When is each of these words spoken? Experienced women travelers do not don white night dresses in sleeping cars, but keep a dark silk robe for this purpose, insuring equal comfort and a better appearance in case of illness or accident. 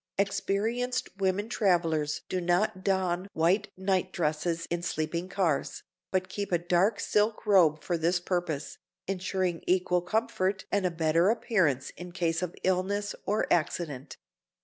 Experienced 0.17 1.15
women 1.17 1.47
travelers 1.47 2.21
do 2.27 2.41
not 2.41 2.83
don 2.83 3.27
white 3.33 3.69
night 3.77 4.11
dresses 4.11 4.65
in 4.71 4.81
sleeping 4.81 5.29
cars, 5.29 5.83
but 6.09 6.27
keep 6.27 6.51
a 6.51 6.57
dark 6.57 6.99
silk 6.99 7.45
robe 7.45 7.83
for 7.83 7.99
this 7.99 8.19
purpose, 8.19 8.79
insuring 9.07 9.63
equal 9.67 10.01
comfort 10.01 10.65
and 10.71 10.87
a 10.87 10.89
better 10.89 11.29
appearance 11.29 11.91
in 11.91 12.11
case 12.11 12.41
of 12.41 12.55
illness 12.63 13.13
or 13.27 13.45
accident. 13.53 14.17